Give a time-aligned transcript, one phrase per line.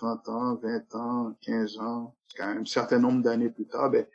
[0.00, 4.06] 30 ans, 20 ans, 15 ans, quand un certain nombre d'années plus tard, ben,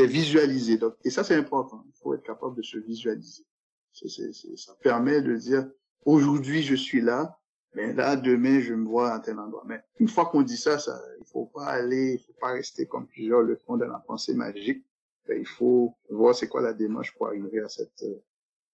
[0.00, 0.76] visualisée.
[0.76, 1.82] Donc, et ça, c'est important.
[1.86, 3.44] Il faut être capable de se visualiser.
[3.92, 5.66] C'est, c'est, c'est, ça permet de dire,
[6.04, 7.38] aujourd'hui, je suis là,
[7.74, 9.62] mais là, demain, je me vois à tel endroit.
[9.64, 12.86] Mais une fois qu'on dit ça, ça, il faut pas aller, il faut pas rester
[12.86, 14.84] comme plusieurs le font dans la pensée magique.
[15.26, 18.04] Ben, il faut voir c'est quoi la démarche pour arriver à cette,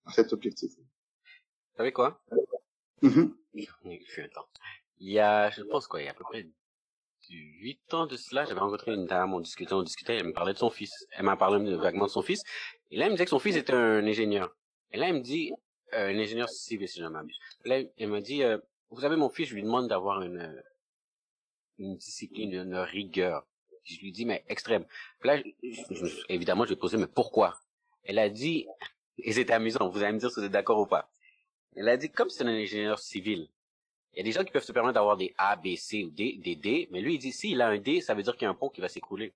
[0.04, 0.72] à cet objectif.
[0.76, 2.20] Vous savez quoi?
[3.02, 3.32] Mm-hmm.
[3.54, 3.68] Il
[5.12, 6.46] y a, je pense quoi, il y a à peu près
[7.30, 10.52] huit ans de cela, j'avais rencontré une dame, on discutait, on discutait, elle me parlait
[10.52, 11.06] de son fils.
[11.12, 12.42] Elle m'a parlé vaguement de son fils.
[12.90, 14.54] Et là, elle me disait que son fils était un ingénieur.
[14.92, 15.52] Et là, elle me dit,
[15.94, 17.38] euh, un ingénieur civil, si je ne m'abuse.
[17.64, 18.58] Là, elle m'a dit, euh,
[18.90, 20.62] vous savez, mon fils, je lui demande d'avoir une,
[21.78, 23.46] une discipline, une rigueur.
[23.84, 24.84] Je lui dis, mais extrême.
[25.22, 25.38] Là,
[26.28, 27.60] évidemment, je lui ai posé, mais pourquoi?
[28.04, 28.66] Elle a dit,
[29.18, 31.10] et c'est amusant, vous allez me dire si vous êtes d'accord ou pas.
[31.74, 33.48] Elle a dit, comme c'est un ingénieur civil,
[34.16, 36.10] il y a des gens qui peuvent se permettre d'avoir des A, B, C ou
[36.10, 38.44] D, des D, mais lui, il dit, s'il a un D, ça veut dire qu'il
[38.44, 39.34] y a un pont qui va s'écrouler.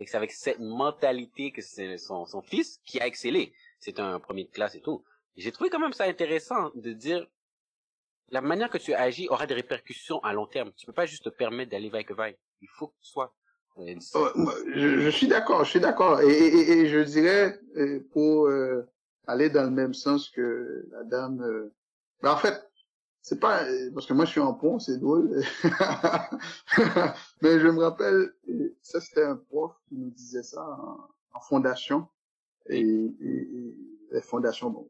[0.00, 3.52] Et c'est avec cette mentalité que c'est son, son fils qui a excellé.
[3.78, 5.04] C'est un premier de classe et tout.
[5.36, 7.28] J'ai trouvé quand même ça intéressant de dire,
[8.30, 10.72] la manière que tu agis aura des répercussions à long terme.
[10.76, 12.36] Tu peux pas juste te permettre d'aller vaille que vaille.
[12.62, 13.32] Il faut que tu sois.
[13.78, 13.94] Euh,
[14.74, 16.20] je, suis d'accord, je suis d'accord.
[16.22, 18.90] Et, et, et, je dirais, euh, pour euh,
[19.28, 21.70] aller dans le même sens que la dame,
[22.22, 22.65] ben en fait,
[23.26, 25.42] c'est pas parce que moi je suis en pont, c'est drôle.
[27.42, 28.32] Mais je me rappelle,
[28.82, 32.06] ça c'était un prof qui nous disait ça en, en fondation
[32.68, 33.74] et, et,
[34.12, 34.88] les fondations, bon,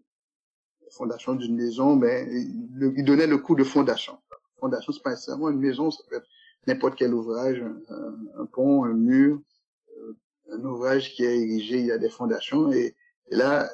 [0.91, 4.19] fondation d'une maison, mais il, il, donnait le coup de fondation.
[4.61, 6.29] Fondation, c'est pas nécessairement une maison, ça peut être
[6.67, 9.41] n'importe quel ouvrage, un, un, pont, un mur,
[9.97, 10.13] euh,
[10.53, 12.95] un ouvrage qui est érigé, il y a des fondations, et,
[13.31, 13.71] et là,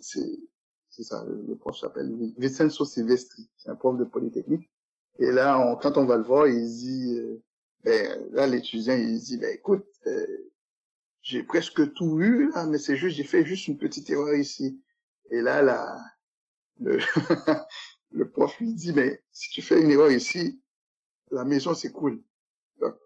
[0.00, 0.38] c'est
[0.96, 4.70] c'est ça, le prof s'appelle Vincenzo Silvestri, c'est un prof de Polytechnique.
[5.18, 7.42] Et là, on, quand on va le voir, il dit, euh,
[7.84, 10.50] ben, là, l'étudiant, il dit, ben, écoute, euh,
[11.20, 14.82] j'ai presque tout eu, là, mais c'est juste, j'ai fait juste une petite erreur ici.
[15.30, 16.02] Et là, là,
[16.80, 16.98] le,
[18.10, 20.62] le prof lui dit, mais si tu fais une erreur ici,
[21.30, 22.22] la maison s'écoule.
[22.80, 22.96] Donc,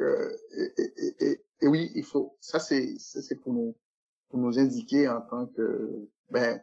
[0.00, 3.76] euh, et, et, et, et, oui, il faut, ça c'est, c'est pour nous,
[4.28, 6.62] pour nous indiquer en tant que, ben,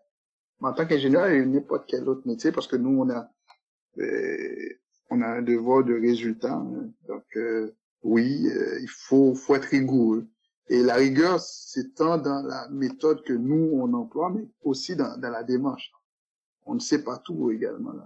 [0.63, 3.29] en tant qu'ingénieur et n'importe quel autre métier, parce que nous, on a,
[3.99, 4.69] euh,
[5.09, 6.53] on a un devoir de résultat.
[6.53, 6.89] Hein.
[7.07, 10.27] Donc, euh, oui, euh, il faut, faut être rigoureux.
[10.69, 15.17] Et la rigueur, c'est tant dans la méthode que nous, on emploie, mais aussi dans,
[15.19, 15.91] dans la démarche.
[16.65, 17.91] On ne sait pas tout également.
[17.91, 18.05] Là.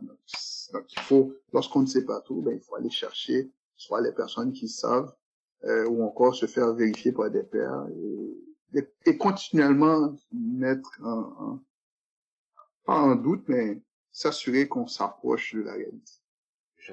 [0.73, 4.11] Donc, il faut, lorsqu'on ne sait pas tout, ben, il faut aller chercher soit les
[4.11, 5.13] personnes qui savent,
[5.63, 7.85] ou encore se faire vérifier par des pairs
[8.73, 11.59] et, et, continuellement mettre en,
[12.97, 13.81] en doute, mais
[14.11, 16.13] s'assurer qu'on s'approche de la réalité.